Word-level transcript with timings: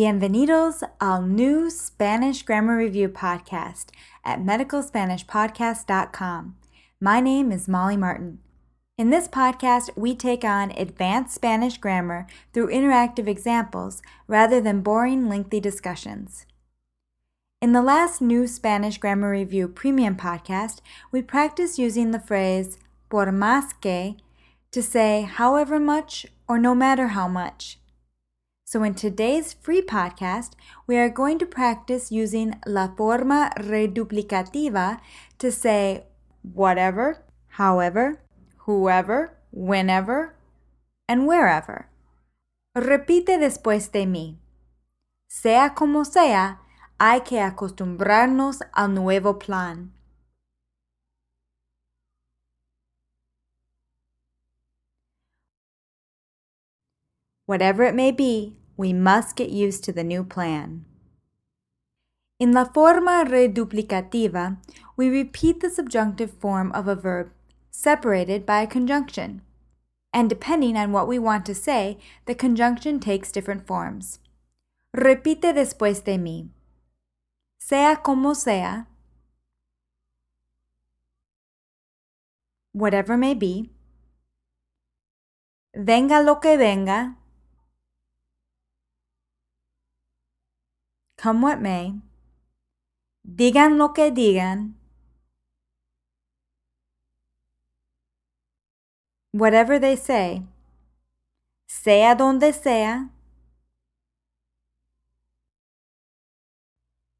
Bienvenidos 0.00 0.80
al 0.98 1.26
new 1.26 1.68
Spanish 1.68 2.42
Grammar 2.42 2.78
Review 2.78 3.10
podcast 3.10 3.90
at 4.24 4.40
medicalspanishpodcast.com. 4.40 6.56
My 6.98 7.20
name 7.20 7.52
is 7.52 7.68
Molly 7.68 7.98
Martin. 7.98 8.38
In 8.96 9.10
this 9.10 9.28
podcast, 9.28 9.90
we 9.96 10.14
take 10.14 10.42
on 10.42 10.70
advanced 10.70 11.34
Spanish 11.34 11.76
grammar 11.76 12.26
through 12.54 12.68
interactive 12.68 13.28
examples 13.28 14.00
rather 14.26 14.58
than 14.58 14.80
boring, 14.80 15.28
lengthy 15.28 15.60
discussions. 15.60 16.46
In 17.60 17.72
the 17.72 17.82
last 17.82 18.22
new 18.22 18.46
Spanish 18.46 18.96
Grammar 18.96 19.32
Review 19.32 19.68
premium 19.68 20.16
podcast, 20.16 20.80
we 21.12 21.20
practiced 21.20 21.78
using 21.78 22.12
the 22.12 22.18
phrase 22.18 22.78
por 23.10 23.26
más 23.26 23.78
que 23.78 24.16
to 24.70 24.82
say 24.82 25.28
however 25.30 25.78
much 25.78 26.24
or 26.48 26.58
no 26.58 26.74
matter 26.74 27.08
how 27.08 27.28
much. 27.28 27.79
So, 28.70 28.84
in 28.84 28.94
today's 28.94 29.52
free 29.52 29.82
podcast, 29.82 30.52
we 30.86 30.96
are 30.96 31.08
going 31.08 31.40
to 31.40 31.44
practice 31.44 32.12
using 32.12 32.54
la 32.64 32.86
forma 32.94 33.50
reduplicativa 33.58 35.00
to 35.40 35.50
say 35.50 36.04
whatever, 36.42 37.24
however, 37.58 38.22
whoever, 38.66 39.36
whenever, 39.50 40.36
and 41.08 41.26
wherever. 41.26 41.88
Repite 42.76 43.40
después 43.40 43.90
de 43.90 44.06
mí. 44.06 44.38
Sea 45.26 45.74
como 45.74 46.04
sea, 46.04 46.60
hay 47.00 47.22
que 47.22 47.40
acostumbrarnos 47.40 48.60
al 48.72 48.94
nuevo 48.94 49.40
plan. 49.40 49.90
Whatever 57.46 57.82
it 57.82 57.96
may 57.96 58.12
be, 58.12 58.59
we 58.80 58.94
must 58.94 59.36
get 59.36 59.50
used 59.50 59.84
to 59.84 59.92
the 59.92 60.02
new 60.02 60.24
plan. 60.24 60.86
In 62.38 62.52
la 62.52 62.64
forma 62.64 63.26
reduplicativa, 63.28 64.56
we 64.96 65.10
repeat 65.10 65.60
the 65.60 65.68
subjunctive 65.68 66.30
form 66.40 66.72
of 66.72 66.88
a 66.88 66.94
verb 66.94 67.30
separated 67.70 68.46
by 68.46 68.62
a 68.62 68.66
conjunction. 68.66 69.42
And 70.14 70.30
depending 70.30 70.78
on 70.78 70.92
what 70.92 71.06
we 71.06 71.18
want 71.18 71.44
to 71.44 71.54
say, 71.54 71.98
the 72.24 72.34
conjunction 72.34 73.00
takes 73.00 73.30
different 73.30 73.66
forms. 73.66 74.18
Repite 74.96 75.52
después 75.52 76.02
de 76.02 76.16
mí. 76.16 76.48
Sea 77.58 77.96
como 78.02 78.32
sea, 78.32 78.86
whatever 82.72 83.18
may 83.18 83.34
be, 83.34 83.68
venga 85.76 86.22
lo 86.22 86.36
que 86.36 86.56
venga, 86.56 87.19
come 91.20 91.42
what 91.42 91.60
may, 91.60 91.92
digan 93.22 93.76
lo 93.76 93.92
que 93.92 94.10
digan, 94.10 94.72
whatever 99.32 99.78
they 99.78 99.96
say, 99.96 100.42
sea 101.68 102.14
donde 102.16 102.54
sea, 102.54 103.10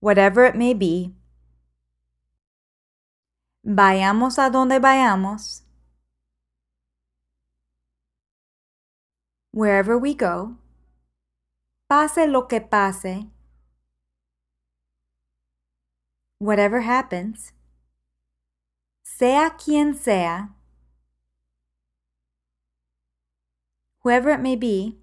whatever 0.00 0.44
it 0.44 0.54
may 0.54 0.74
be, 0.74 1.14
vayamos 3.64 4.36
a 4.36 4.50
donde 4.50 4.78
vayamos, 4.78 5.62
wherever 9.52 9.96
we 9.96 10.12
go, 10.12 10.58
pase 11.88 12.26
lo 12.26 12.46
que 12.46 12.60
pase, 12.60 13.30
whatever 16.38 16.80
happens, 16.80 17.52
sea 19.02 19.48
quien 19.58 19.94
sea, 19.94 20.48
whoever 24.02 24.30
it 24.30 24.40
may 24.40 24.56
be, 24.56 24.98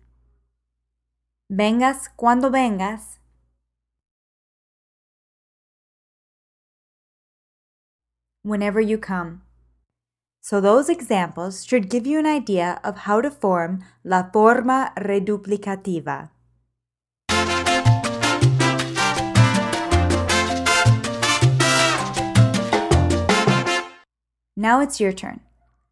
vengas 1.49 2.09
cuando 2.15 2.49
vengas, 2.49 3.19
whenever 8.43 8.81
you 8.81 8.97
come. 8.97 9.41
So 10.41 10.59
those 10.59 10.89
examples 10.89 11.65
should 11.65 11.89
give 11.89 12.05
you 12.05 12.19
an 12.19 12.25
idea 12.25 12.81
of 12.83 13.07
how 13.07 13.21
to 13.21 13.31
form 13.31 13.85
la 14.03 14.29
forma 14.29 14.91
reduplicativa. 14.97 16.32
Now 24.63 24.79
it's 24.79 25.01
your 25.01 25.11
turn. 25.11 25.41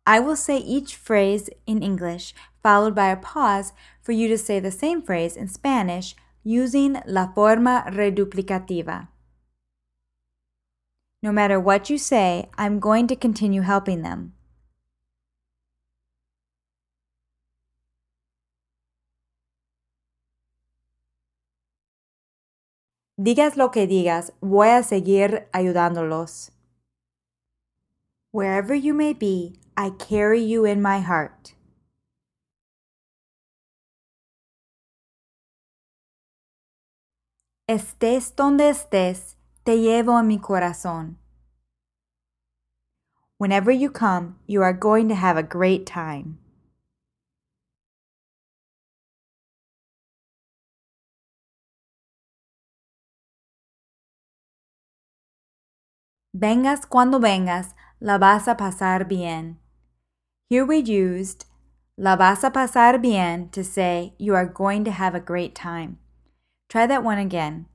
I 0.08 0.22
will 0.22 0.38
say 0.38 0.56
each 0.56 0.96
phrase 0.96 1.50
in 1.68 1.84
English, 1.84 2.34
followed 2.64 2.96
by 2.96 3.10
a 3.12 3.18
pause 3.18 3.74
for 4.02 4.14
you 4.14 4.30
to 4.30 4.38
say 4.38 4.62
the 4.62 4.72
same 4.72 5.02
phrase 5.02 5.36
in 5.36 5.50
Spanish 5.50 6.16
using 6.42 7.02
la 7.06 7.28
forma 7.36 7.84
reduplicativa. 7.90 9.10
No 11.22 11.34
matter 11.34 11.60
what 11.60 11.90
you 11.90 11.98
say, 11.98 12.48
I'm 12.58 12.80
going 12.80 13.08
to 13.08 13.16
continue 13.18 13.62
helping 13.62 14.04
them. 14.04 14.36
Digas 23.20 23.58
lo 23.58 23.70
que 23.70 23.86
digas, 23.86 24.32
voy 24.42 24.70
a 24.70 24.82
seguir 24.82 25.50
ayudándolos. 25.52 26.52
Wherever 28.34 28.74
you 28.74 28.94
may 28.94 29.12
be, 29.12 29.60
I 29.76 29.90
carry 29.90 30.40
you 30.40 30.64
in 30.64 30.82
my 30.82 31.00
heart. 31.00 31.54
Estés 37.68 38.34
donde 38.34 38.70
estés, 38.70 39.36
te 39.66 39.78
llevo 39.80 40.18
en 40.18 40.28
mi 40.28 40.40
corazón. 40.40 41.18
Whenever 43.38 43.72
you 43.72 43.90
come, 43.90 44.38
you 44.48 44.62
are 44.62 44.72
going 44.72 45.10
to 45.10 45.16
have 45.16 45.36
a 45.36 45.44
great 45.44 45.86
time. 45.86 46.38
Vengas 56.34 56.88
cuando 56.88 57.20
vengas, 57.20 57.74
la 58.02 58.18
vas 58.18 58.48
a 58.48 58.56
pasar 58.56 59.08
bien. 59.08 59.58
Here 60.50 60.66
we 60.66 60.80
used 60.80 61.46
la 61.98 62.16
vas 62.16 62.44
a 62.44 62.50
pasar 62.50 63.00
bien 63.00 63.50
to 63.50 63.64
say 63.64 64.16
you 64.18 64.34
are 64.34 64.48
going 64.48 64.84
to 64.84 64.92
have 64.92 65.14
a 65.14 65.20
great 65.20 65.54
time. 65.54 66.00
Try 66.68 66.88
that 66.88 67.04
one 67.04 67.20
again. 67.20 67.68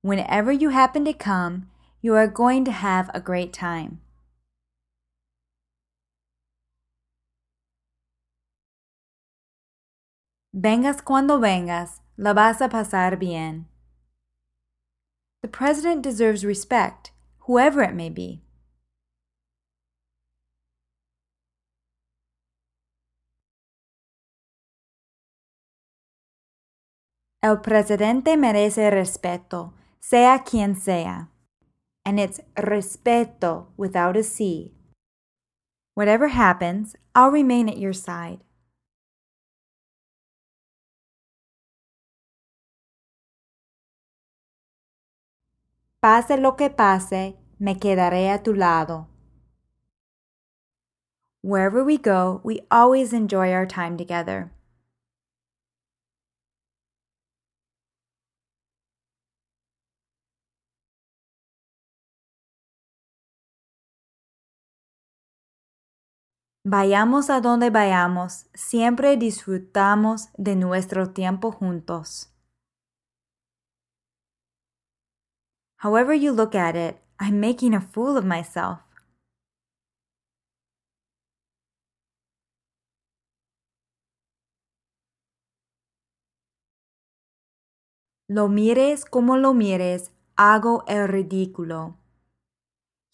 Whenever 0.00 0.50
you 0.50 0.70
happen 0.70 1.04
to 1.04 1.12
come, 1.12 1.68
you 2.00 2.14
are 2.14 2.26
going 2.26 2.64
to 2.64 2.72
have 2.72 3.10
a 3.12 3.20
great 3.20 3.52
time. 3.52 4.00
Vengas 10.56 11.04
cuando 11.04 11.38
vengas, 11.38 12.00
la 12.16 12.32
vas 12.32 12.62
a 12.62 12.68
pasar 12.68 13.18
bien. 13.18 13.66
The 15.42 15.48
president 15.48 16.02
deserves 16.02 16.44
respect, 16.44 17.12
whoever 17.40 17.82
it 17.82 17.94
may 17.94 18.08
be. 18.08 18.42
El 27.40 27.60
presidente 27.60 28.36
merece 28.36 28.90
respeto, 28.90 29.72
sea 30.00 30.42
quien 30.42 30.74
sea. 30.74 31.30
And 32.04 32.18
it's 32.18 32.40
respeto 32.56 33.68
without 33.76 34.16
a 34.16 34.24
C. 34.24 34.74
Whatever 35.94 36.28
happens, 36.28 36.96
I'll 37.14 37.30
remain 37.30 37.68
at 37.68 37.78
your 37.78 37.92
side. 37.92 38.40
Pase 46.00 46.36
lo 46.38 46.56
que 46.56 46.70
pase, 46.70 47.36
me 47.60 47.76
quedaré 47.76 48.32
a 48.32 48.42
tu 48.42 48.52
lado. 48.52 49.06
Wherever 51.42 51.84
we 51.84 51.98
go, 51.98 52.40
we 52.42 52.62
always 52.68 53.12
enjoy 53.12 53.52
our 53.52 53.66
time 53.66 53.96
together. 53.96 54.50
Vayamos 66.70 67.30
a 67.30 67.40
donde 67.40 67.70
vayamos, 67.70 68.44
siempre 68.52 69.16
disfrutamos 69.16 70.28
de 70.36 70.54
nuestro 70.54 71.14
tiempo 71.14 71.50
juntos. 71.50 72.30
However 75.78 76.14
you 76.14 76.30
look 76.30 76.54
at 76.54 76.76
it, 76.76 77.00
I'm 77.18 77.40
making 77.40 77.72
a 77.72 77.80
fool 77.80 78.18
of 78.18 78.26
myself. 78.26 78.80
Lo 88.28 88.48
mires 88.48 89.06
como 89.06 89.38
lo 89.38 89.54
mires, 89.54 90.10
hago 90.36 90.84
el 90.86 91.08
ridículo. 91.08 91.96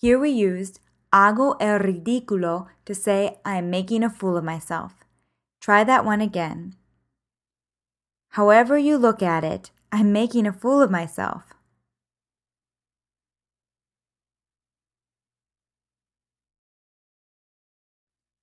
Here 0.03 0.19
we 0.19 0.31
used 0.31 0.81
hago 1.15 1.57
el 1.61 1.79
ridículo 1.79 2.67
to 2.85 2.93
say 2.93 3.39
I 3.45 3.59
am 3.59 3.71
making 3.71 4.03
a 4.03 4.11
fool 4.11 4.37
of 4.37 4.43
myself. 4.43 5.05
Try 5.61 5.85
that 5.85 6.05
one 6.05 6.21
again. 6.21 6.75
However 8.31 8.77
you 8.77 8.99
look 8.99 9.23
at 9.23 9.45
it, 9.45 9.71
I'm 9.93 10.13
making 10.13 10.45
a 10.45 10.53
fool 10.53 10.83
of 10.83 10.91
myself. 10.91 11.55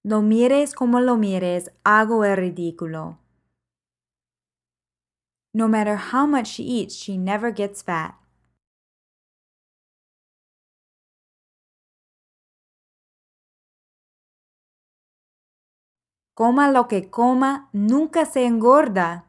Lo 0.06 0.22
mires 0.22 0.74
como 0.74 1.00
lo 1.02 1.18
mires, 1.18 1.70
hago 1.84 2.24
el 2.24 2.38
ridículo. 2.38 3.18
No 5.54 5.68
matter 5.68 5.98
how 5.98 6.26
much 6.26 6.48
she 6.48 6.64
eats, 6.64 6.96
she 6.96 7.18
never 7.18 7.52
gets 7.52 7.82
fat. 7.82 8.21
Coma 16.42 16.72
lo 16.72 16.88
que 16.88 17.08
coma, 17.12 17.70
nunca 17.72 18.26
se 18.26 18.48
engorda. 18.48 19.26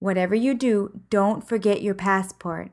Whatever 0.00 0.34
you 0.34 0.52
do, 0.52 1.00
don't 1.08 1.42
forget 1.42 1.80
your 1.80 1.94
passport. 1.94 2.72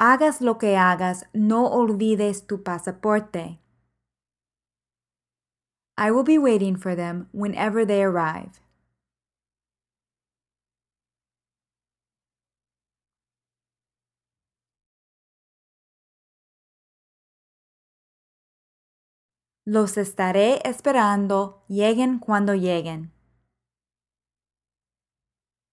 Hagas 0.00 0.40
lo 0.40 0.58
que 0.58 0.74
hagas, 0.76 1.22
no 1.32 1.70
olvides 1.70 2.44
tu 2.48 2.64
pasaporte. 2.64 3.60
I 5.96 6.10
will 6.10 6.24
be 6.24 6.38
waiting 6.38 6.74
for 6.74 6.96
them 6.96 7.28
whenever 7.30 7.84
they 7.84 8.02
arrive. 8.02 8.58
Los 19.70 19.98
estaré 19.98 20.62
esperando, 20.64 21.62
lleguen 21.68 22.20
cuando 22.20 22.54
lleguen. 22.54 23.12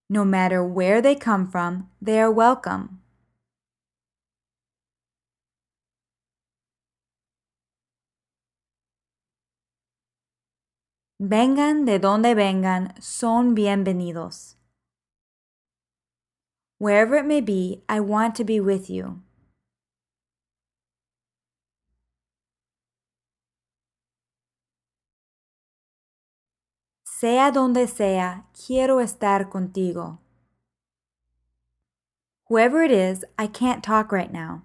No 0.09 0.25
matter 0.25 0.62
where 0.62 1.01
they 1.01 1.15
come 1.15 1.47
from, 1.50 1.89
they 2.03 2.19
are 2.19 2.30
welcome. 2.30 3.00
Vengan 11.18 11.86
de 11.86 11.98
donde 11.98 12.36
vengan, 12.36 13.01
son 13.01 13.56
bienvenidos. 13.56 14.57
Wherever 16.80 17.15
it 17.15 17.25
may 17.25 17.39
be, 17.39 17.86
I 17.88 18.01
want 18.01 18.36
to 18.36 18.44
be 18.44 18.59
with 18.59 18.89
you. 18.89 19.25
Sea 27.25 27.50
donde 27.50 27.88
sea, 27.88 28.45
quiero 28.54 29.00
estar 29.00 29.50
contigo. 29.50 30.19
Whoever 32.50 32.83
it 32.83 32.92
is, 32.92 33.25
I 33.36 33.48
can't 33.48 33.83
talk 33.83 34.12
right 34.12 34.31
now. 34.31 34.62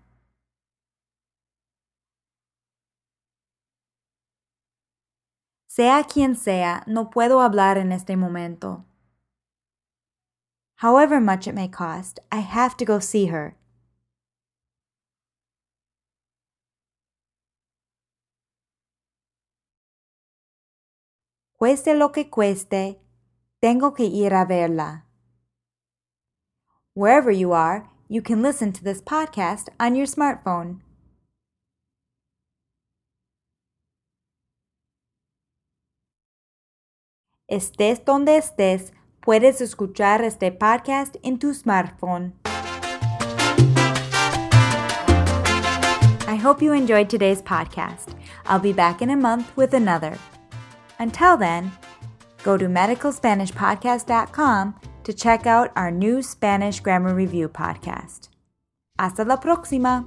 Sea 5.68 6.04
quien 6.06 6.34
sea, 6.36 6.84
no 6.86 7.08
puedo 7.08 7.40
hablar 7.40 7.78
en 7.78 7.92
este 7.92 8.14
momento. 8.14 8.84
However 10.82 11.18
much 11.18 11.46
it 11.46 11.54
may 11.54 11.68
cost, 11.68 12.20
I 12.30 12.40
have 12.40 12.76
to 12.76 12.84
go 12.84 12.98
see 12.98 13.28
her. 13.28 13.56
Cueste 21.60 21.94
lo 21.94 22.10
que 22.10 22.30
cueste, 22.30 22.98
tengo 23.60 23.92
que 23.92 24.04
ir 24.04 24.32
a 24.32 24.46
verla. 24.46 25.04
Wherever 26.94 27.30
you 27.30 27.52
are, 27.52 27.86
you 28.08 28.22
can 28.22 28.40
listen 28.40 28.72
to 28.72 28.82
this 28.82 29.02
podcast 29.02 29.68
on 29.78 29.94
your 29.94 30.06
smartphone. 30.06 30.80
Estés 37.46 38.02
donde 38.06 38.38
estés, 38.38 38.94
puedes 39.20 39.60
escuchar 39.60 40.22
este 40.22 40.52
podcast 40.52 41.16
en 41.22 41.38
tu 41.38 41.52
smartphone. 41.52 42.32
I 46.26 46.36
hope 46.42 46.62
you 46.62 46.72
enjoyed 46.72 47.10
today's 47.10 47.42
podcast. 47.42 48.16
I'll 48.46 48.58
be 48.58 48.72
back 48.72 49.02
in 49.02 49.10
a 49.10 49.16
month 49.16 49.54
with 49.58 49.74
another. 49.74 50.16
Until 51.00 51.36
then, 51.36 51.72
go 52.44 52.56
to 52.56 52.66
medicalspanishpodcast.com 52.66 54.74
to 55.02 55.12
check 55.14 55.46
out 55.46 55.72
our 55.74 55.90
new 55.90 56.22
Spanish 56.22 56.78
Grammar 56.80 57.14
Review 57.14 57.48
podcast. 57.48 58.28
Hasta 58.98 59.24
la 59.24 59.38
próxima! 59.38 60.04